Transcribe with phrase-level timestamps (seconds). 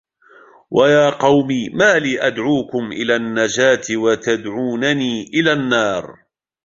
[0.71, 6.15] وَيَا قَوْمِ مَا لِي أَدْعُوكُمْ إِلَى النَّجَاةِ وَتَدْعُونَنِي إِلَى النَّارِ